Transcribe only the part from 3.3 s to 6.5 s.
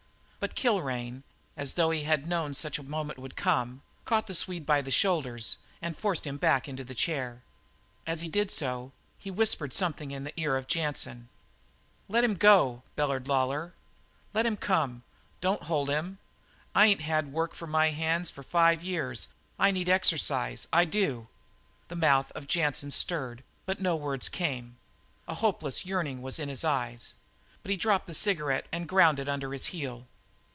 come, caught the Swede by the shoulders and forced him